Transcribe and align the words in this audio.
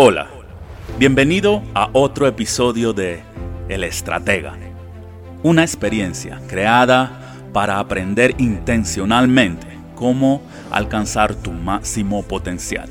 Hola, 0.00 0.28
bienvenido 0.96 1.60
a 1.74 1.90
otro 1.92 2.28
episodio 2.28 2.92
de 2.92 3.20
El 3.68 3.82
Estratega, 3.82 4.56
una 5.42 5.62
experiencia 5.62 6.40
creada 6.46 7.34
para 7.52 7.80
aprender 7.80 8.36
intencionalmente 8.38 9.66
cómo 9.96 10.40
alcanzar 10.70 11.34
tu 11.34 11.50
máximo 11.50 12.22
potencial. 12.22 12.88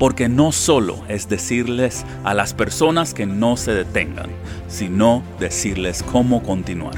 Porque 0.00 0.28
no 0.28 0.50
solo 0.50 1.04
es 1.06 1.28
decirles 1.28 2.04
a 2.24 2.34
las 2.34 2.52
personas 2.52 3.14
que 3.14 3.24
no 3.24 3.56
se 3.56 3.72
detengan, 3.74 4.30
sino 4.66 5.22
decirles 5.38 6.02
cómo 6.02 6.42
continuar. 6.42 6.96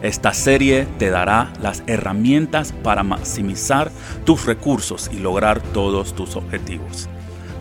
Esta 0.00 0.32
serie 0.32 0.86
te 0.98 1.10
dará 1.10 1.52
las 1.60 1.82
herramientas 1.86 2.72
para 2.72 3.02
maximizar 3.02 3.90
tus 4.24 4.46
recursos 4.46 5.10
y 5.12 5.18
lograr 5.18 5.60
todos 5.60 6.14
tus 6.14 6.36
objetivos. 6.36 7.10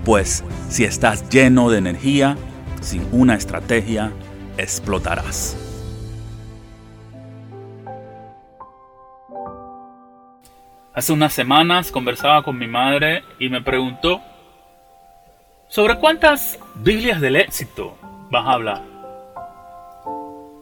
Pues 0.06 0.44
si 0.70 0.84
estás 0.84 1.30
lleno 1.30 1.70
de 1.70 1.78
energía, 1.78 2.38
sin 2.82 3.08
una 3.12 3.36
estrategia, 3.36 4.12
explotarás. 4.58 5.58
Hace 10.94 11.14
unas 11.14 11.34
semanas 11.34 11.92
conversaba 11.92 12.44
con 12.44 12.58
mi 12.58 12.68
madre 12.68 13.24
y 13.40 13.50
me 13.50 13.62
preguntó 13.62 14.22
sobre 15.68 15.98
cuántas 15.98 16.60
Biblias 16.76 17.22
del 17.22 17.36
éxito 17.36 17.96
vas 18.30 18.46
a 18.46 18.52
hablar. 18.52 18.84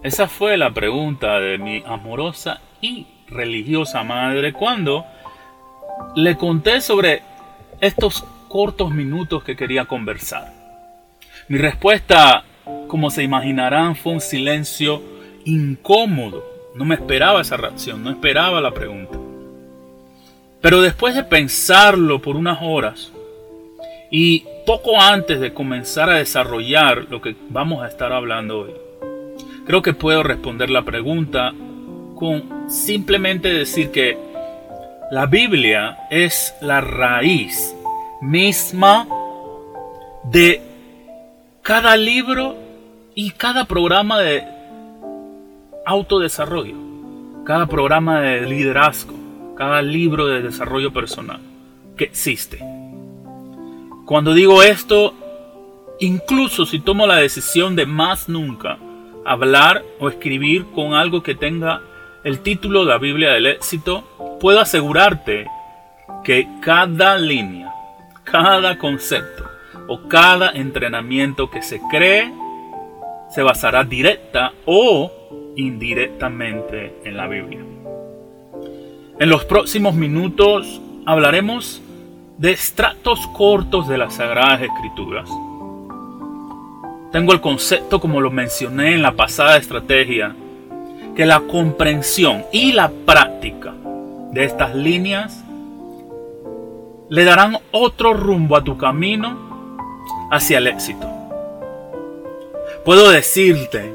Esa 0.04 0.28
fue 0.28 0.58
la 0.58 0.72
pregunta 0.72 1.40
de 1.40 1.58
mi 1.58 1.84
amorosa 1.86 2.62
y 2.82 3.08
religiosa 3.28 4.04
madre 4.04 4.54
cuando 4.54 5.06
le 6.16 6.38
conté 6.38 6.82
sobre 6.82 7.24
estos 7.82 8.24
cortos 8.48 8.92
minutos 8.92 9.44
que 9.44 9.56
quería 9.56 9.86
conversar. 9.86 10.54
Mi 11.48 11.58
respuesta, 11.58 12.44
como 12.88 13.10
se 13.10 13.24
imaginarán, 13.24 13.96
fue 13.96 14.14
un 14.14 14.22
silencio 14.22 15.02
incómodo. 15.46 16.44
No 16.76 16.86
me 16.86 16.96
esperaba 16.96 17.42
esa 17.42 17.58
reacción, 17.58 18.04
no 18.04 18.10
esperaba 18.10 18.60
la 18.62 18.74
pregunta. 18.74 19.18
Pero 20.62 20.82
después 20.82 21.16
de 21.16 21.24
pensarlo 21.24 22.22
por 22.22 22.36
unas 22.36 22.60
horas 22.62 23.12
y 24.12 24.44
poco 24.66 25.00
antes 25.00 25.40
de 25.40 25.54
comenzar 25.54 26.10
a 26.10 26.16
desarrollar 26.16 27.06
lo 27.10 27.22
que 27.22 27.36
vamos 27.50 27.84
a 27.84 27.88
estar 27.88 28.12
hablando 28.12 28.62
hoy, 28.62 28.74
creo 29.66 29.82
que 29.82 29.94
puedo 29.94 30.24
responder 30.24 30.70
la 30.70 30.84
pregunta 30.84 31.54
con 32.16 32.70
simplemente 32.70 33.54
decir 33.54 33.92
que 33.92 34.18
la 35.12 35.26
Biblia 35.26 36.00
es 36.10 36.54
la 36.60 36.82
raíz 36.82 37.77
misma 38.22 39.08
de 40.24 40.62
cada 41.62 41.96
libro 41.96 42.56
y 43.16 43.32
cada 43.32 43.66
programa 43.66 44.20
de 44.20 44.44
autodesarrollo, 45.86 46.76
cada 47.46 47.66
programa 47.66 48.22
de 48.22 48.42
liderazgo, 48.42 49.14
cada 49.56 49.82
libro 49.82 50.28
de 50.28 50.42
desarrollo 50.42 50.92
personal 50.92 51.40
que 51.96 52.06
existe. 52.06 52.60
Cuando 54.06 54.34
digo 54.34 54.64
esto, 54.64 55.14
incluso 56.00 56.66
si 56.66 56.80
tomo 56.80 57.08
la 57.08 57.18
decisión 57.18 57.76
de 57.76 57.86
más 57.86 58.30
nunca 58.30 58.78
hablar 59.26 59.84
o 60.00 60.08
escribir 60.08 60.66
con 60.74 60.94
algo 60.94 61.22
que 61.24 61.36
tenga 61.36 61.82
el 62.24 62.40
título 62.40 62.82
de 62.82 62.92
la 62.92 62.98
Biblia 62.98 63.32
del 63.32 63.48
éxito, 63.48 64.04
puedo 64.40 64.60
asegurarte 64.60 65.48
que 66.24 66.48
cada 66.62 67.18
línea, 67.18 67.74
cada 68.32 68.78
concepto 68.78 69.50
o 69.88 70.08
cada 70.08 70.52
entrenamiento 70.52 71.50
que 71.50 71.62
se 71.62 71.80
cree 71.90 72.32
se 73.30 73.42
basará 73.42 73.84
directa 73.84 74.54
o 74.66 75.12
indirectamente 75.56 76.94
en 77.06 77.18
la 77.18 77.28
Biblia. 77.28 77.62
En 79.20 79.30
los 79.30 79.46
próximos 79.46 79.96
minutos 79.96 80.82
hablaremos 81.06 81.82
de 82.38 82.52
extractos 82.52 83.26
cortos 83.28 83.88
de 83.88 83.98
las 83.98 84.16
Sagradas 84.16 84.62
Escrituras. 84.62 85.30
Tengo 87.12 87.34
el 87.34 87.42
concepto, 87.42 88.00
como 88.00 88.22
lo 88.22 88.30
mencioné 88.30 88.94
en 88.94 89.02
la 89.02 89.14
pasada 89.14 89.58
estrategia, 89.58 90.36
que 91.16 91.26
la 91.26 91.40
comprensión 91.40 92.44
y 92.52 92.74
la 92.74 92.92
práctica 93.06 93.74
de 94.32 94.44
estas 94.44 94.76
líneas 94.76 95.44
le 97.10 97.24
darán 97.24 97.58
otro 97.72 98.14
rumbo 98.14 98.56
a 98.56 98.64
tu 98.64 98.78
camino 98.78 99.78
hacia 100.32 100.58
el 100.58 100.68
éxito. 100.68 101.08
Puedo 102.84 103.10
decirte 103.12 103.92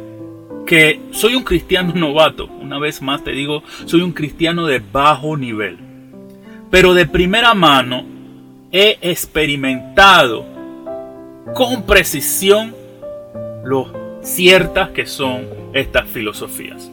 que 0.67 1.01
soy 1.13 1.35
un 1.35 1.45
cristiano 1.45 1.93
novato. 1.95 2.47
Una 2.47 2.79
vez 2.79 3.03
más 3.03 3.25
te 3.25 3.33
digo, 3.33 3.63
soy 3.87 4.03
un 4.03 4.13
cristiano 4.13 4.67
de 4.67 4.81
bajo 4.81 5.37
nivel. 5.37 5.79
Pero 6.71 6.95
de 6.95 7.07
primera 7.07 7.55
mano 7.55 8.05
he 8.71 8.99
experimentado 9.03 10.47
con 11.55 11.83
precisión 11.83 12.75
lo 13.65 14.21
ciertas 14.23 14.91
que 14.91 15.07
son 15.07 15.47
estas 15.75 16.09
filosofías. 16.09 16.91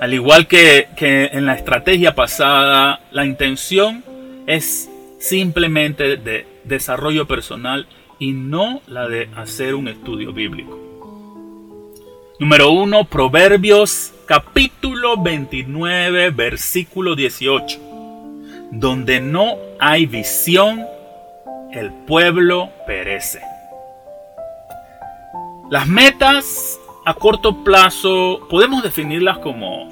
Al 0.00 0.14
igual 0.14 0.46
que, 0.46 0.88
que 0.96 1.26
en 1.32 1.46
la 1.46 1.54
estrategia 1.54 2.14
pasada, 2.14 3.00
la 3.10 3.24
intención 3.24 4.02
es 4.46 4.90
simplemente 5.18 6.16
de 6.16 6.46
desarrollo 6.64 7.26
personal 7.26 7.86
y 8.18 8.32
no 8.32 8.80
la 8.86 9.08
de 9.08 9.28
hacer 9.36 9.74
un 9.74 9.88
estudio 9.88 10.32
bíblico. 10.32 10.78
Número 12.38 12.70
1, 12.70 13.04
Proverbios 13.04 14.12
capítulo 14.26 15.16
29, 15.22 16.30
versículo 16.30 17.14
18. 17.14 17.78
Donde 18.72 19.20
no 19.20 19.56
hay 19.78 20.06
visión, 20.06 20.84
el 21.72 21.92
pueblo 21.92 22.70
perece. 22.86 23.40
Las 25.70 25.86
metas 25.86 26.80
a 27.04 27.14
corto 27.14 27.62
plazo 27.62 28.46
podemos 28.50 28.82
definirlas 28.82 29.38
como 29.38 29.88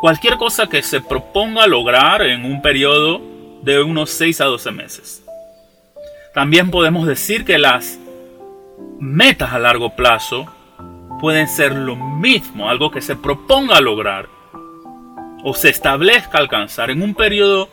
cualquier 0.00 0.36
cosa 0.36 0.66
que 0.68 0.82
se 0.82 1.00
proponga 1.00 1.66
lograr 1.66 2.22
en 2.22 2.44
un 2.44 2.60
periodo 2.60 3.31
de 3.62 3.82
unos 3.82 4.10
6 4.10 4.40
a 4.40 4.44
12 4.46 4.70
meses. 4.72 5.24
También 6.34 6.70
podemos 6.70 7.06
decir 7.06 7.44
que 7.44 7.58
las 7.58 7.98
metas 8.98 9.52
a 9.52 9.58
largo 9.58 9.94
plazo 9.96 10.46
pueden 11.20 11.46
ser 11.46 11.74
lo 11.74 11.96
mismo, 11.96 12.68
algo 12.68 12.90
que 12.90 13.00
se 13.00 13.16
proponga 13.16 13.80
lograr 13.80 14.28
o 15.44 15.54
se 15.54 15.68
establezca 15.68 16.38
alcanzar 16.38 16.90
en 16.90 17.02
un 17.02 17.14
periodo 17.14 17.68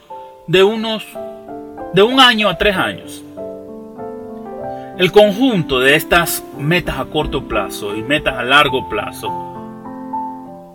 de 0.47 0.63
unos 0.63 1.05
de 1.93 2.03
un 2.03 2.19
año 2.19 2.49
a 2.49 2.57
tres 2.57 2.75
años. 2.75 3.23
El 4.97 5.11
conjunto 5.11 5.79
de 5.79 5.95
estas 5.95 6.43
metas 6.57 6.99
a 6.99 7.05
corto 7.05 7.47
plazo 7.47 7.95
y 7.95 8.03
metas 8.03 8.35
a 8.35 8.43
largo 8.43 8.89
plazo 8.89 9.29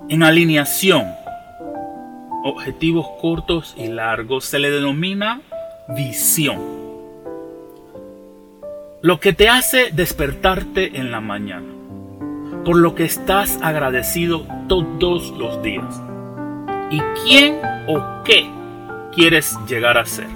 en 0.08 0.22
alineación 0.22 1.23
objetivos 2.44 3.06
cortos 3.22 3.74
y 3.76 3.88
largos 3.88 4.44
se 4.44 4.58
le 4.58 4.70
denomina 4.70 5.40
visión. 5.96 6.58
Lo 9.00 9.18
que 9.18 9.32
te 9.32 9.48
hace 9.48 9.90
despertarte 9.90 10.98
en 10.98 11.10
la 11.10 11.20
mañana, 11.20 11.66
por 12.64 12.76
lo 12.76 12.94
que 12.94 13.04
estás 13.04 13.58
agradecido 13.62 14.46
todos 14.68 15.30
los 15.38 15.62
días. 15.62 16.02
¿Y 16.90 17.00
quién 17.24 17.60
o 17.88 18.22
qué 18.24 18.46
quieres 19.14 19.56
llegar 19.66 19.96
a 19.96 20.04
ser? 20.04 20.28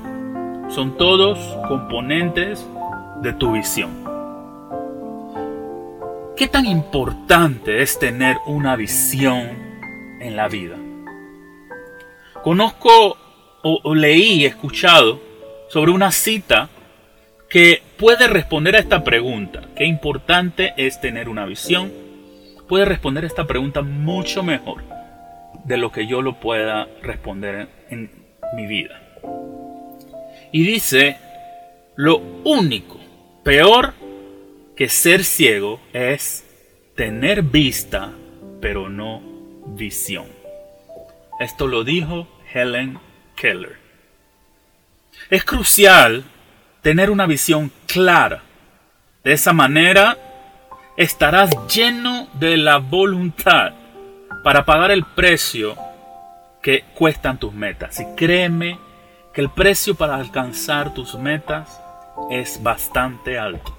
Son 0.70 0.96
todos 0.96 1.38
componentes 1.69 2.66
de 3.20 3.34
tu 3.34 3.52
visión. 3.52 3.90
¿Qué 6.37 6.49
tan 6.49 6.64
importante 6.64 7.82
es 7.82 7.99
tener 7.99 8.38
una 8.46 8.76
visión 8.76 9.46
en 10.20 10.37
la 10.37 10.49
vida? 10.49 10.76
Conozco 12.48 13.18
o, 13.60 13.94
leí, 13.94 14.46
escuchado 14.46 15.20
sobre 15.68 15.92
una 15.92 16.10
cita 16.10 16.70
que 17.50 17.82
puede 17.98 18.26
responder 18.26 18.74
a 18.74 18.78
esta 18.78 19.04
pregunta. 19.04 19.68
¿Qué 19.76 19.84
importante 19.84 20.72
es 20.78 20.98
tener 20.98 21.28
una 21.28 21.44
visión? 21.44 21.92
Puede 22.66 22.86
responder 22.86 23.24
a 23.24 23.26
esta 23.26 23.46
pregunta 23.46 23.82
mucho 23.82 24.42
mejor 24.42 24.82
de 25.64 25.76
lo 25.76 25.92
que 25.92 26.06
yo 26.06 26.22
lo 26.22 26.40
pueda 26.40 26.88
responder 27.02 27.68
en 27.90 28.10
mi 28.56 28.66
vida. 28.66 28.98
Y 30.50 30.62
dice, 30.62 31.18
lo 31.96 32.16
único 32.44 32.98
peor 33.44 33.92
que 34.74 34.88
ser 34.88 35.22
ciego 35.22 35.80
es 35.92 36.46
tener 36.96 37.42
vista, 37.42 38.10
pero 38.62 38.88
no 38.88 39.20
visión. 39.66 40.24
Esto 41.40 41.66
lo 41.66 41.84
dijo 41.84 42.26
Helen 42.52 42.98
Keller. 43.36 43.76
Es 45.30 45.44
crucial 45.44 46.24
tener 46.82 47.10
una 47.10 47.26
visión 47.26 47.70
clara. 47.86 48.42
De 49.24 49.32
esa 49.32 49.52
manera 49.52 50.16
estarás 50.96 51.50
lleno 51.72 52.28
de 52.34 52.56
la 52.56 52.78
voluntad 52.78 53.72
para 54.42 54.64
pagar 54.64 54.90
el 54.90 55.04
precio 55.04 55.76
que 56.62 56.84
cuestan 56.94 57.38
tus 57.38 57.52
metas. 57.52 58.00
Y 58.00 58.06
créeme 58.16 58.78
que 59.32 59.40
el 59.40 59.50
precio 59.50 59.94
para 59.94 60.16
alcanzar 60.16 60.94
tus 60.94 61.14
metas 61.14 61.80
es 62.30 62.62
bastante 62.62 63.38
alto. 63.38 63.76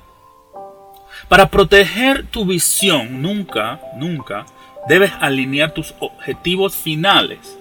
Para 1.28 1.50
proteger 1.50 2.28
tu 2.28 2.46
visión, 2.46 3.22
nunca, 3.22 3.82
nunca 3.96 4.46
debes 4.88 5.12
alinear 5.20 5.72
tus 5.72 5.94
objetivos 6.00 6.76
finales 6.76 7.59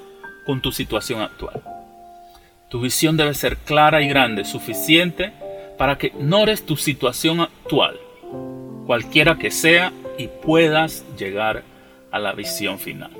con 0.48 0.62
tu 0.62 0.72
situación 0.72 1.20
actual. 1.20 1.60
Tu 2.70 2.80
visión 2.80 3.18
debe 3.18 3.34
ser 3.34 3.58
clara 3.58 4.00
y 4.00 4.08
grande, 4.08 4.46
suficiente 4.46 5.34
para 5.76 5.98
que 5.98 6.06
ignores 6.06 6.64
tu 6.64 6.78
situación 6.78 7.42
actual, 7.42 8.00
cualquiera 8.86 9.36
que 9.36 9.50
sea, 9.50 9.92
y 10.16 10.28
puedas 10.28 11.04
llegar 11.18 11.64
a 12.10 12.18
la 12.18 12.32
visión 12.32 12.78
final. 12.78 13.10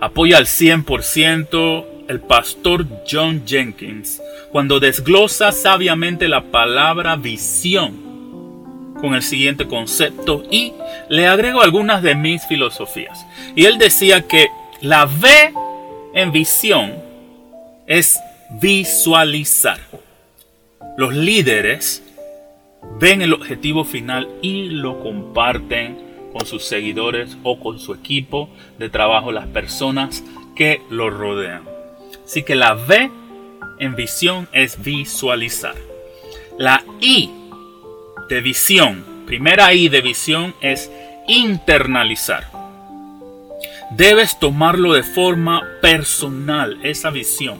Apoya 0.00 0.38
al 0.38 0.46
100% 0.46 1.84
el 2.08 2.20
pastor 2.20 2.86
John 3.06 3.42
Jenkins 3.44 4.18
cuando 4.50 4.80
desglosa 4.80 5.52
sabiamente 5.52 6.26
la 6.26 6.40
palabra 6.44 7.16
visión 7.16 8.94
con 8.98 9.14
el 9.14 9.22
siguiente 9.22 9.68
concepto 9.68 10.42
y 10.50 10.72
le 11.10 11.26
agrego 11.26 11.60
algunas 11.60 12.02
de 12.02 12.14
mis 12.14 12.46
filosofías. 12.46 13.26
Y 13.54 13.66
él 13.66 13.76
decía 13.76 14.26
que 14.26 14.48
la 14.80 15.04
V 15.04 15.52
en 16.14 16.32
visión 16.32 16.94
es 17.86 18.18
visualizar. 18.60 19.78
Los 20.96 21.14
líderes 21.14 22.02
ven 22.98 23.20
el 23.20 23.34
objetivo 23.34 23.84
final 23.84 24.28
y 24.40 24.70
lo 24.70 25.00
comparten 25.00 26.30
con 26.32 26.46
sus 26.46 26.64
seguidores 26.64 27.36
o 27.42 27.60
con 27.60 27.78
su 27.78 27.92
equipo 27.92 28.48
de 28.78 28.88
trabajo, 28.88 29.32
las 29.32 29.46
personas 29.48 30.24
que 30.56 30.80
lo 30.88 31.10
rodean. 31.10 31.62
Así 32.24 32.42
que 32.42 32.54
la 32.54 32.74
V 32.74 33.10
en 33.80 33.96
visión 33.96 34.48
es 34.52 34.82
visualizar. 34.82 35.74
La 36.56 36.84
I 37.00 37.30
de 38.28 38.40
visión, 38.40 39.04
primera 39.26 39.74
I 39.74 39.88
de 39.88 40.00
visión 40.00 40.54
es 40.60 40.90
internalizar. 41.26 42.59
Debes 43.90 44.38
tomarlo 44.38 44.92
de 44.92 45.02
forma 45.02 45.62
personal, 45.82 46.78
esa 46.82 47.10
visión, 47.10 47.58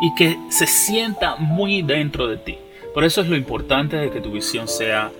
y 0.00 0.14
que 0.14 0.38
se 0.48 0.66
sienta 0.66 1.36
muy 1.36 1.82
dentro 1.82 2.26
de 2.26 2.38
ti. 2.38 2.56
Por 2.94 3.04
eso 3.04 3.20
es 3.20 3.28
lo 3.28 3.36
importante 3.36 3.96
de 3.96 4.10
que 4.10 4.20
tu 4.20 4.32
visión 4.32 4.66
sea 4.66 5.12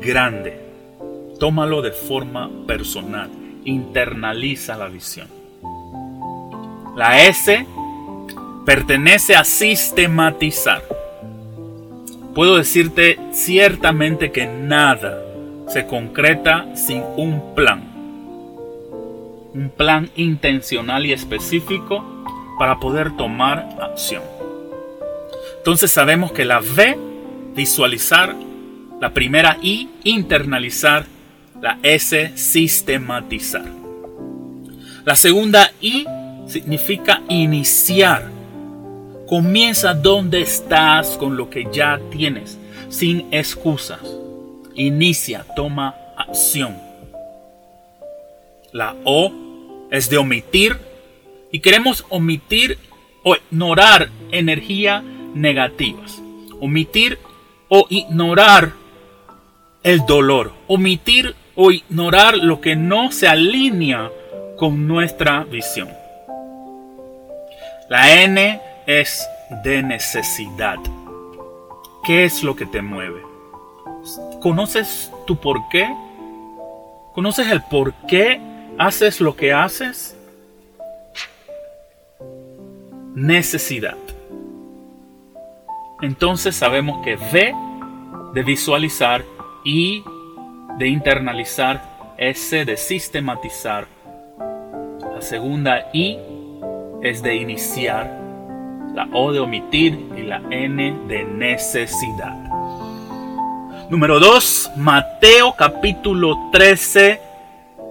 grande. 0.00 0.58
Tómalo 1.38 1.82
de 1.82 1.92
forma 1.92 2.50
personal. 2.66 3.30
Internaliza 3.64 4.76
la 4.76 4.88
visión. 4.88 5.28
La 6.96 7.22
S 7.26 7.66
pertenece 8.64 9.36
a 9.36 9.44
sistematizar. 9.44 10.82
Puedo 12.34 12.56
decirte 12.56 13.18
ciertamente 13.32 14.32
que 14.32 14.46
nada 14.46 15.22
se 15.68 15.86
concreta 15.86 16.74
sin 16.74 17.02
un 17.16 17.54
plan. 17.54 17.91
Un 19.54 19.70
plan 19.70 20.10
intencional 20.16 21.06
y 21.06 21.12
específico 21.12 22.04
para 22.58 22.80
poder 22.80 23.16
tomar 23.16 23.68
acción. 23.80 24.22
Entonces 25.58 25.90
sabemos 25.90 26.32
que 26.32 26.44
la 26.44 26.60
V 26.60 26.98
visualizar, 27.54 28.34
la 29.00 29.12
primera 29.12 29.58
I, 29.62 29.88
internalizar, 30.04 31.06
la 31.60 31.78
S, 31.82 32.32
sistematizar. 32.34 33.64
La 35.04 35.16
segunda 35.16 35.70
I 35.80 36.06
significa 36.46 37.22
iniciar. 37.28 38.30
Comienza 39.28 39.94
donde 39.94 40.42
estás 40.42 41.16
con 41.16 41.36
lo 41.36 41.48
que 41.48 41.66
ya 41.72 41.98
tienes, 42.10 42.58
sin 42.88 43.26
excusas. 43.32 44.00
Inicia, 44.74 45.44
toma 45.56 45.94
acción. 46.16 46.76
La 48.72 48.96
O 49.04 49.30
es 49.90 50.08
de 50.08 50.16
omitir 50.16 50.78
y 51.50 51.60
queremos 51.60 52.06
omitir 52.08 52.78
o 53.22 53.36
ignorar 53.36 54.08
energía 54.30 55.04
negativas. 55.34 56.22
Omitir 56.58 57.18
o 57.68 57.86
ignorar 57.90 58.72
el 59.82 60.06
dolor, 60.06 60.54
omitir 60.68 61.34
o 61.54 61.70
ignorar 61.70 62.38
lo 62.38 62.62
que 62.62 62.74
no 62.74 63.12
se 63.12 63.28
alinea 63.28 64.10
con 64.56 64.88
nuestra 64.88 65.44
visión. 65.44 65.90
La 67.90 68.22
N 68.22 68.58
es 68.86 69.28
de 69.62 69.82
necesidad. 69.82 70.78
¿Qué 72.04 72.24
es 72.24 72.42
lo 72.42 72.56
que 72.56 72.64
te 72.64 72.80
mueve? 72.80 73.20
¿Conoces 74.40 75.12
tu 75.26 75.36
por 75.36 75.68
qué? 75.68 75.92
¿Conoces 77.12 77.50
el 77.50 77.62
por 77.64 77.92
qué 78.08 78.51
haces 78.78 79.20
lo 79.20 79.36
que 79.36 79.52
haces? 79.52 80.16
Necesidad 83.14 83.96
entonces 86.02 86.56
sabemos 86.56 87.02
que 87.04 87.14
V 87.14 87.54
de 88.34 88.42
visualizar, 88.42 89.24
I 89.64 90.02
de 90.76 90.88
internalizar, 90.88 91.80
S 92.18 92.64
de 92.64 92.76
sistematizar. 92.76 93.86
La 95.00 95.22
segunda 95.22 95.88
I 95.92 96.18
es 97.02 97.22
de 97.22 97.36
iniciar, 97.36 98.20
la 98.94 99.08
O 99.12 99.32
de 99.32 99.38
omitir 99.38 99.96
y 100.16 100.22
la 100.22 100.42
N 100.50 101.06
de 101.06 101.22
necesidad. 101.22 102.36
Número 103.88 104.18
2, 104.18 104.72
Mateo 104.76 105.54
capítulo 105.56 106.50
13, 106.50 107.20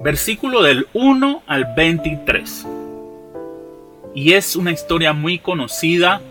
versículo 0.04 0.64
del 0.64 0.88
1 0.94 1.44
al 1.48 1.74
23. 1.76 2.68
Y 4.16 4.34
es 4.34 4.56
una 4.56 4.72
historia 4.72 5.14
muy 5.14 5.40
conocida 5.40 6.22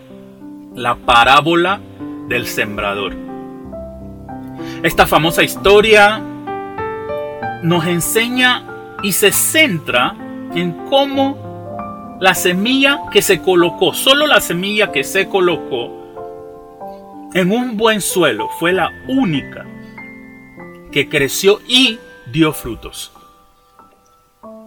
la 0.75 0.95
parábola 0.95 1.79
del 2.27 2.47
sembrador. 2.47 3.15
Esta 4.83 5.07
famosa 5.07 5.43
historia 5.43 6.21
nos 7.63 7.85
enseña 7.85 8.63
y 9.03 9.11
se 9.13 9.31
centra 9.31 10.15
en 10.53 10.73
cómo 10.89 12.17
la 12.19 12.35
semilla 12.35 13.01
que 13.11 13.21
se 13.21 13.41
colocó, 13.41 13.93
solo 13.93 14.27
la 14.27 14.41
semilla 14.41 14.91
que 14.91 15.03
se 15.03 15.27
colocó 15.27 16.01
en 17.33 17.51
un 17.51 17.77
buen 17.77 18.01
suelo 18.01 18.49
fue 18.59 18.73
la 18.73 18.91
única 19.07 19.65
que 20.91 21.07
creció 21.07 21.61
y 21.67 21.97
dio 22.31 22.53
frutos. 22.53 23.11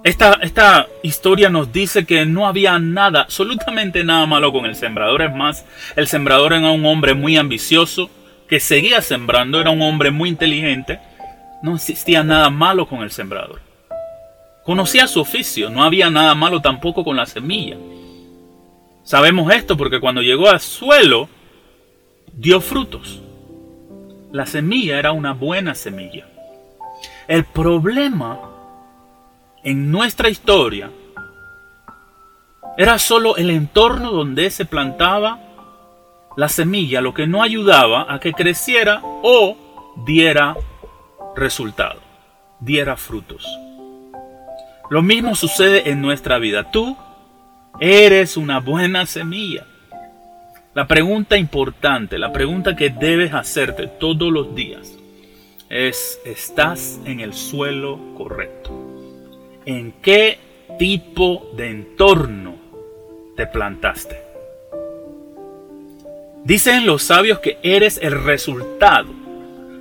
Esta, 0.04 0.86
historia 1.02 1.48
nos 1.48 1.72
dice 1.72 2.04
que 2.04 2.26
no 2.26 2.46
había 2.46 2.78
nada, 2.78 3.22
absolutamente 3.22 4.04
nada 4.04 4.26
malo 4.26 4.52
con 4.52 4.66
el 4.66 4.76
sembrador. 4.76 5.22
Es 5.22 5.34
más, 5.34 5.64
el 5.96 6.06
sembrador 6.06 6.52
era 6.52 6.70
un 6.70 6.84
hombre 6.84 7.14
muy 7.14 7.38
ambicioso, 7.38 8.10
que 8.46 8.60
seguía 8.60 9.00
sembrando, 9.00 9.58
era 9.58 9.70
un 9.70 9.80
hombre 9.80 10.10
muy 10.10 10.28
inteligente. 10.28 11.00
No 11.62 11.74
existía 11.74 12.22
nada 12.22 12.50
malo 12.50 12.86
con 12.86 13.02
el 13.02 13.10
sembrador. 13.10 13.62
Conocía 14.62 15.06
su 15.06 15.20
oficio, 15.20 15.70
no 15.70 15.82
había 15.82 16.10
nada 16.10 16.34
malo 16.34 16.60
tampoco 16.60 17.02
con 17.02 17.16
la 17.16 17.24
semilla. 17.24 17.78
Sabemos 19.04 19.50
esto 19.54 19.74
porque 19.74 20.00
cuando 20.00 20.20
llegó 20.20 20.50
al 20.50 20.60
suelo, 20.60 21.30
dio 22.34 22.60
frutos. 22.60 23.22
La 24.32 24.44
semilla 24.44 24.98
era 24.98 25.12
una 25.12 25.32
buena 25.32 25.74
semilla. 25.74 26.26
El 27.26 27.44
problema 27.44 28.53
en 29.64 29.90
nuestra 29.90 30.28
historia 30.28 30.90
era 32.76 32.98
solo 32.98 33.36
el 33.36 33.50
entorno 33.50 34.12
donde 34.12 34.50
se 34.50 34.64
plantaba 34.64 35.40
la 36.36 36.48
semilla, 36.48 37.00
lo 37.00 37.14
que 37.14 37.26
no 37.26 37.42
ayudaba 37.42 38.12
a 38.12 38.18
que 38.18 38.32
creciera 38.32 39.00
o 39.02 39.56
diera 40.04 40.56
resultado, 41.36 42.00
diera 42.60 42.96
frutos. 42.96 43.46
Lo 44.90 45.02
mismo 45.02 45.34
sucede 45.34 45.90
en 45.90 46.02
nuestra 46.02 46.38
vida. 46.38 46.70
Tú 46.70 46.96
eres 47.80 48.36
una 48.36 48.60
buena 48.60 49.06
semilla. 49.06 49.66
La 50.74 50.86
pregunta 50.86 51.36
importante, 51.36 52.18
la 52.18 52.32
pregunta 52.32 52.74
que 52.74 52.90
debes 52.90 53.32
hacerte 53.32 53.86
todos 53.86 54.32
los 54.32 54.54
días 54.54 54.98
es, 55.70 56.20
¿estás 56.24 57.00
en 57.04 57.20
el 57.20 57.32
suelo 57.32 58.00
correcto? 58.16 58.83
En 59.66 59.92
qué 60.02 60.38
tipo 60.78 61.50
de 61.56 61.70
entorno 61.70 62.56
te 63.36 63.46
plantaste. 63.46 64.20
Dicen 66.44 66.86
los 66.86 67.02
sabios 67.02 67.38
que 67.38 67.58
eres 67.62 67.98
el 68.02 68.22
resultado 68.22 69.08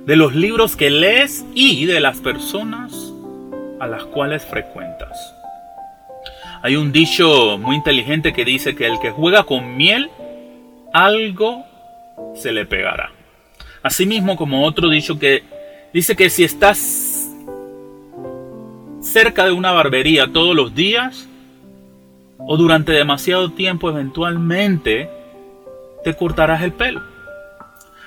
de 0.06 0.16
los 0.16 0.34
libros 0.34 0.76
que 0.76 0.90
lees 0.90 1.44
y 1.54 1.86
de 1.86 2.00
las 2.00 2.18
personas 2.18 3.12
a 3.80 3.86
las 3.86 4.04
cuales 4.04 4.44
frecuentas. 4.44 5.34
Hay 6.62 6.76
un 6.76 6.92
dicho 6.92 7.58
muy 7.58 7.76
inteligente 7.76 8.32
que 8.32 8.44
dice 8.44 8.74
que 8.74 8.86
el 8.86 8.98
que 9.00 9.10
juega 9.10 9.44
con 9.44 9.76
miel, 9.76 10.10
algo 10.92 11.66
se 12.34 12.52
le 12.52 12.64
pegará. 12.64 13.10
Asimismo 13.82 14.36
como 14.36 14.64
otro 14.64 14.88
dicho 14.88 15.18
que 15.18 15.42
dice 15.92 16.16
que 16.16 16.30
si 16.30 16.44
estás 16.44 17.13
cerca 19.04 19.44
de 19.44 19.52
una 19.52 19.70
barbería 19.72 20.32
todos 20.32 20.56
los 20.56 20.74
días 20.74 21.28
o 22.38 22.56
durante 22.56 22.92
demasiado 22.92 23.50
tiempo 23.52 23.90
eventualmente 23.90 25.10
te 26.02 26.14
cortarás 26.16 26.62
el 26.62 26.72
pelo. 26.72 27.02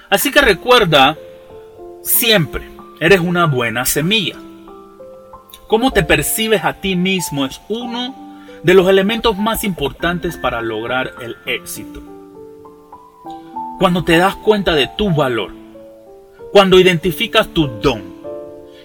Así 0.10 0.32
que 0.32 0.42
recuerda 0.42 1.18
siempre, 2.02 2.68
eres 3.00 3.20
una 3.20 3.46
buena 3.46 3.86
semilla. 3.86 4.38
Cómo 5.68 5.92
te 5.92 6.04
percibes 6.04 6.64
a 6.64 6.74
ti 6.74 6.96
mismo 6.96 7.46
es 7.46 7.62
uno 7.70 8.16
de 8.64 8.74
los 8.74 8.90
elementos 8.90 9.38
más 9.38 9.64
importantes 9.64 10.38
para 10.38 10.62
lograr 10.62 11.14
el 11.22 11.38
éxito. 11.46 12.02
Cuando 13.78 14.04
te 14.04 14.18
das 14.18 14.36
cuenta 14.36 14.74
de 14.74 14.90
tu 14.98 15.14
valor, 15.14 15.52
cuando 16.52 16.80
identificas 16.80 17.48
tu 17.50 17.68
don 17.68 18.17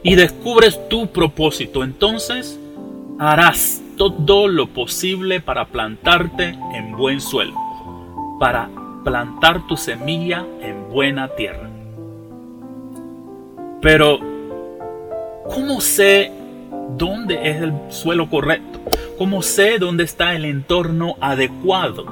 y 0.03 0.15
descubres 0.15 0.89
tu 0.89 1.09
propósito, 1.09 1.85
entonces 1.85 2.59
harás 3.19 3.81
todo 3.97 4.49
lo 4.49 4.67
posible 4.67 5.41
para 5.41 5.67
plantarte 5.67 6.57
en 6.75 6.97
buen 6.97 7.21
suelo, 7.21 7.55
para 8.41 8.69
plantar 9.05 9.67
tu 9.67 9.77
semilla 9.77 10.45
en 10.61 10.91
buena 10.91 11.29
tierra. 11.29 11.71
Pero, 13.81 14.19
¿cómo 15.53 15.81
sé 15.81 16.33
dónde 16.97 17.51
es 17.51 17.63
el 17.63 17.73
suelo 17.91 18.29
correcto? 18.29 18.81
¿Cómo 19.19 19.43
sé 19.43 19.79
dónde 19.79 20.05
está 20.05 20.35
el 20.35 20.45
entorno 20.45 21.17
adecuado? 21.21 22.07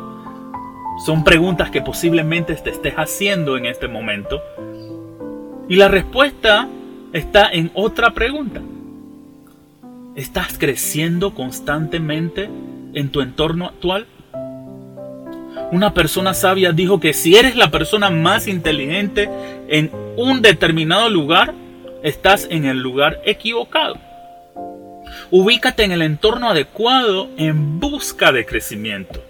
Son 1.04 1.24
preguntas 1.24 1.70
que 1.70 1.80
posiblemente 1.80 2.54
te 2.54 2.70
estés 2.70 2.94
haciendo 2.94 3.56
en 3.56 3.66
este 3.66 3.88
momento. 3.88 4.40
Y 5.68 5.76
la 5.76 5.88
respuesta 5.88 6.68
está 7.12 7.48
en 7.50 7.70
otra 7.74 8.12
pregunta. 8.12 8.60
¿Estás 10.16 10.58
creciendo 10.58 11.34
constantemente 11.34 12.48
en 12.94 13.10
tu 13.10 13.20
entorno 13.20 13.66
actual? 13.66 14.06
Una 15.72 15.94
persona 15.94 16.34
sabia 16.34 16.72
dijo 16.72 17.00
que 17.00 17.12
si 17.12 17.36
eres 17.36 17.56
la 17.56 17.70
persona 17.70 18.10
más 18.10 18.48
inteligente 18.48 19.28
en 19.68 19.90
un 20.16 20.42
determinado 20.42 21.08
lugar, 21.08 21.54
estás 22.02 22.48
en 22.50 22.64
el 22.64 22.78
lugar 22.78 23.20
equivocado. 23.24 23.96
Ubícate 25.30 25.84
en 25.84 25.92
el 25.92 26.02
entorno 26.02 26.50
adecuado 26.50 27.28
en 27.36 27.78
busca 27.78 28.32
de 28.32 28.44
crecimiento. 28.46 29.22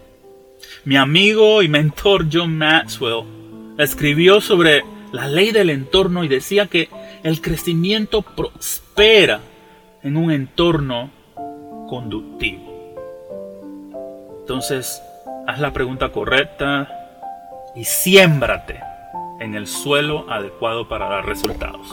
Mi 0.85 0.97
amigo 0.97 1.63
y 1.63 1.69
mentor 1.69 2.27
John 2.33 2.57
Maxwell 2.57 3.25
escribió 3.77 4.41
sobre 4.41 4.83
la 5.13 5.29
ley 5.29 5.53
del 5.53 5.71
entorno 5.71 6.25
y 6.25 6.29
decía 6.29 6.67
que 6.67 6.89
el 7.23 7.41
crecimiento 7.41 8.23
prospera 8.23 9.41
en 10.03 10.17
un 10.17 10.31
entorno 10.31 11.11
conductivo. 11.89 12.71
Entonces, 14.41 15.03
haz 15.47 15.61
la 15.61 15.73
pregunta 15.73 16.11
correcta 16.11 16.89
y 17.75 17.85
siémbrate 17.85 18.81
en 19.41 19.55
el 19.55 19.67
suelo 19.67 20.31
adecuado 20.31 20.89
para 20.89 21.09
dar 21.09 21.27
resultados. 21.27 21.89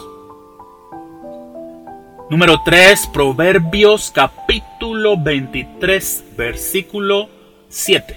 Número 2.30 2.60
3, 2.62 3.06
Proverbios 3.12 4.10
capítulo 4.10 5.16
23, 5.16 6.24
versículo 6.36 7.28
7. 7.68 8.16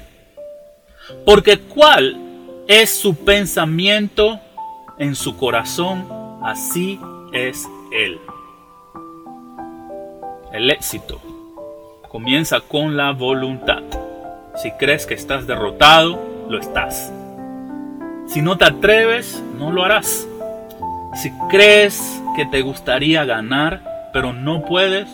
Porque 1.26 1.60
cuál 1.60 2.18
es 2.68 2.94
su 2.94 3.16
pensamiento 3.16 4.40
en 4.98 5.16
su 5.16 5.38
corazón, 5.38 6.21
así 6.44 7.00
es 7.32 7.68
él. 7.92 8.20
El 10.52 10.70
éxito 10.70 11.22
comienza 12.10 12.60
con 12.62 12.98
la 12.98 13.12
voluntad. 13.12 13.84
Si 14.56 14.72
crees 14.72 15.06
que 15.06 15.14
estás 15.14 15.48
derrotado, 15.48 16.20
lo 16.50 16.60
estás. 16.60 17.12
Si 18.28 18.42
no 18.42 18.58
te 18.58 18.66
atreves, 18.66 19.42
no 19.58 19.72
lo 19.72 19.84
harás. 19.84 20.28
Si 21.16 21.32
crees 21.50 22.22
que 22.36 22.46
te 22.46 22.62
gustaría 22.62 23.26
ganar, 23.26 24.10
pero 24.14 24.34
no 24.34 24.66
puedes, 24.66 25.08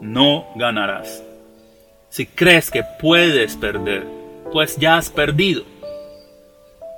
no 0.00 0.46
ganarás. 0.56 1.22
Si 2.08 2.26
crees 2.26 2.70
que 2.70 2.84
puedes 3.00 3.56
perder, 3.56 4.06
pues 4.52 4.76
ya 4.76 4.96
has 4.96 5.10
perdido. 5.10 5.64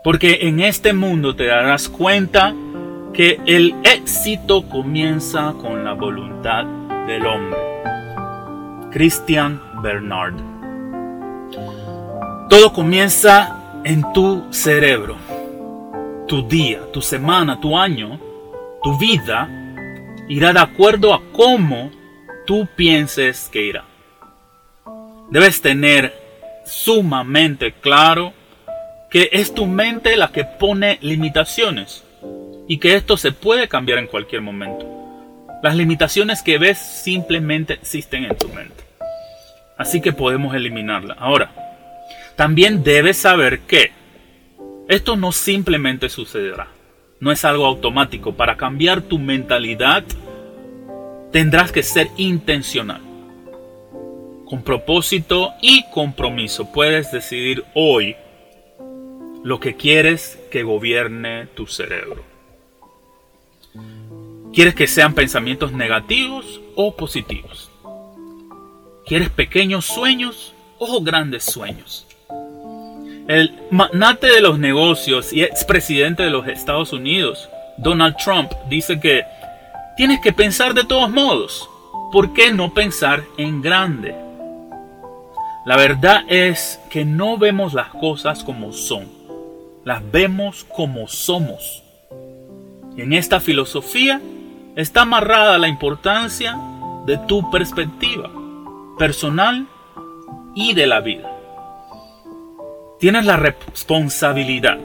Porque 0.03 0.41
en 0.43 0.61
este 0.61 0.93
mundo 0.93 1.37
te 1.37 1.47
darás 1.47 1.89
cuenta 1.89 2.55
que 3.15 3.41
el 3.47 3.75
éxito 3.85 4.69
comienza 4.69 5.55
con 5.61 5.85
la 5.85 5.95
voluntad 5.95 6.65
del 7.07 7.25
hombre. 7.27 7.59
Christian 8.91 9.61
Bernard 9.83 10.55
todo 12.55 12.73
comienza 12.73 13.81
en 13.85 14.05
tu 14.13 14.45
cerebro. 14.51 15.17
Tu 16.29 16.47
día, 16.47 16.81
tu 16.93 17.03
semana, 17.03 17.61
tu 17.61 17.77
año, 17.77 18.21
tu 18.81 18.97
vida 18.97 19.49
irá 20.29 20.53
de 20.53 20.61
acuerdo 20.61 21.13
a 21.15 21.21
cómo 21.33 21.91
tú 22.47 22.69
pienses 22.77 23.49
que 23.53 23.67
irá. 23.67 23.85
Debes 25.31 25.63
tener 25.63 26.15
sumamente 26.65 27.73
claro 27.73 28.33
que 29.11 29.31
es 29.33 29.53
tu 29.53 29.67
mente 29.67 30.17
la 30.17 30.29
que 30.29 30.45
pone 30.45 30.99
limitaciones 31.01 32.04
y 32.67 32.79
que 32.79 32.95
esto 32.95 33.17
se 33.17 33.33
puede 33.33 33.69
cambiar 33.69 33.99
en 33.99 34.07
cualquier 34.07 34.43
momento. 34.43 34.87
Las 35.63 35.77
limitaciones 35.77 36.43
que 36.43 36.59
ves 36.59 36.79
simplemente 36.79 37.75
existen 37.75 38.25
en 38.25 38.37
tu 38.37 38.49
mente. 38.49 38.85
Así 39.77 40.01
que 40.01 40.13
podemos 40.13 40.55
eliminarla. 40.55 41.15
Ahora, 41.15 41.53
también 42.37 42.83
debes 42.83 43.17
saber 43.17 43.61
que 43.61 43.93
esto 44.89 45.17
no 45.17 45.33
simplemente 45.33 46.09
sucederá, 46.09 46.69
no 47.21 47.33
es 47.33 47.45
algo 47.45 47.67
automático. 47.67 48.35
Para 48.35 48.57
cambiar 48.57 49.03
tu 49.03 49.19
mentalidad 49.19 50.05
tendrás 51.33 51.73
que 51.73 51.83
ser 51.83 52.09
intencional. 52.17 53.01
Con 54.47 54.63
propósito 54.63 55.55
y 55.63 55.85
compromiso 55.91 56.71
puedes 56.71 57.11
decidir 57.11 57.65
hoy 57.75 58.15
lo 59.43 59.59
que 59.59 59.77
quieres 59.77 60.39
que 60.51 60.63
gobierne 60.63 61.47
tu 61.55 61.67
cerebro. 61.67 62.34
¿Quieres 64.55 64.77
que 64.77 64.87
sean 64.87 65.15
pensamientos 65.15 65.73
negativos 65.73 66.61
o 66.77 66.95
positivos? 66.95 67.73
¿Quieres 69.05 69.29
pequeños 69.29 69.85
sueños 69.85 70.55
o 70.79 71.03
grandes 71.03 71.43
sueños? 71.43 72.07
El 73.27 73.53
magnate 73.73 74.29
de 74.29 74.41
los 74.41 74.61
negocios 74.61 75.33
y 75.33 75.43
expresidente 75.43 76.23
de 76.23 76.31
los 76.31 76.47
Estados 76.47 76.93
Unidos, 76.93 77.49
Donald 77.79 78.15
Trump, 78.17 78.53
dice 78.69 79.01
que 79.01 79.25
tienes 79.97 80.21
que 80.21 80.33
pensar 80.33 80.73
de 80.73 80.85
todos 80.85 81.11
modos. 81.11 81.69
¿Por 82.13 82.33
qué 82.33 82.53
no 82.53 82.73
pensar 82.73 83.25
en 83.37 83.61
grande? 83.61 84.15
La 85.67 85.77
verdad 85.77 86.23
es 86.29 86.79
que 86.91 87.05
no 87.05 87.39
vemos 87.39 87.75
las 87.75 87.89
cosas 87.89 88.45
como 88.45 88.73
son, 88.73 89.09
las 89.85 90.01
vemos 90.13 90.63
como 90.63 91.09
somos. 91.09 91.83
Y 92.97 93.03
en 93.03 93.15
esta 93.15 93.41
filosofía 93.41 94.21
está 94.77 95.03
amarrada 95.03 95.59
la 95.59 95.69
importancia 95.69 96.59
de 97.07 97.19
tu 97.19 97.51
perspectiva 97.51 98.31
personal 98.99 99.67
y 100.55 100.75
de 100.75 100.87
la 100.87 101.01
vida. 101.01 101.31
Tienes 102.99 103.25
la 103.25 103.37
responsabilidad, 103.37 104.79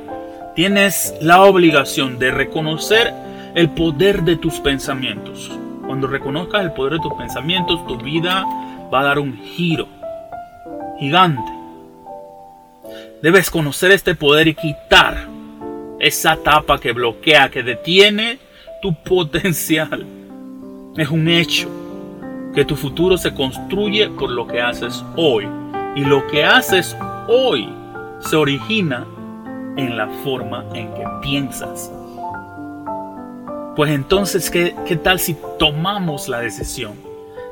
tienes 0.55 1.15
la 1.21 1.43
obligación 1.43 2.19
de 2.19 2.31
reconocer 2.31 3.13
el 3.55 3.69
poder 3.69 4.23
de 4.23 4.35
tus 4.35 4.59
pensamientos. 4.59 5.51
Cuando 5.85 6.07
reconozcas 6.07 6.61
el 6.61 6.73
poder 6.73 6.93
de 6.93 6.99
tus 6.99 7.13
pensamientos, 7.13 7.85
tu 7.87 7.97
vida 7.97 8.45
va 8.93 9.01
a 9.01 9.05
dar 9.05 9.19
un 9.19 9.37
giro 9.37 9.87
gigante. 10.99 11.51
Debes 13.21 13.49
conocer 13.49 13.91
este 13.91 14.15
poder 14.15 14.47
y 14.47 14.55
quitar 14.55 15.27
esa 15.99 16.37
tapa 16.37 16.79
que 16.79 16.93
bloquea, 16.93 17.49
que 17.49 17.63
detiene 17.63 18.39
tu 18.81 18.93
potencial. 18.93 20.05
Es 20.95 21.09
un 21.09 21.27
hecho 21.27 21.69
que 22.53 22.65
tu 22.65 22.75
futuro 22.75 23.17
se 23.17 23.33
construye 23.33 24.09
por 24.09 24.29
lo 24.29 24.47
que 24.47 24.61
haces 24.61 25.03
hoy. 25.15 25.47
Y 25.95 26.01
lo 26.01 26.25
que 26.27 26.43
haces 26.43 26.95
hoy 27.27 27.69
se 28.19 28.35
origina 28.35 29.05
en 29.77 29.97
la 29.97 30.07
forma 30.23 30.65
en 30.73 30.93
que 30.93 31.03
piensas. 31.21 31.91
Pues 33.75 33.91
entonces, 33.91 34.49
¿qué, 34.49 34.75
qué 34.85 34.95
tal 34.95 35.19
si 35.19 35.37
tomamos 35.57 36.27
la 36.27 36.39
decisión 36.39 36.95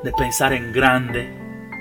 de 0.03 0.11
pensar 0.11 0.53
en 0.53 0.73
grande, 0.73 1.29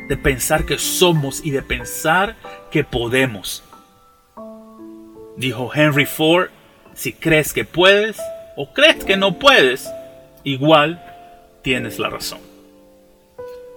de 0.09 0.17
pensar 0.17 0.65
que 0.65 0.79
somos 0.79 1.45
y 1.45 1.51
de 1.51 1.63
pensar 1.63 2.37
que 2.71 2.85
podemos? 2.85 3.63
Dijo 5.37 5.71
Henry 5.75 6.07
Ford, 6.07 6.49
si 6.95 7.13
crees 7.13 7.53
que 7.53 7.65
puedes 7.65 8.19
o 8.57 8.73
crees 8.73 9.05
que 9.05 9.17
no 9.17 9.39
puedes, 9.39 9.93
igual 10.45 11.03
tienes 11.63 11.99
la 11.99 12.11
razón. 12.11 12.41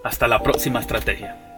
Hasta 0.04 0.28
la 0.28 0.42
próxima 0.42 0.80
estrategia. 0.80 1.49